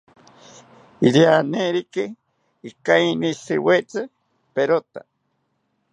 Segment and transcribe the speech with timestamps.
[1.07, 2.05] Irianeriki
[2.69, 4.01] ikeinishiriwetzi
[4.53, 4.99] perota